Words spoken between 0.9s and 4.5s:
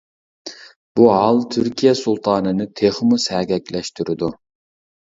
بۇ ھال تۈركىيە سۇلتانىنى تېخىمۇ سەگەكلەشتۈرىدۇ.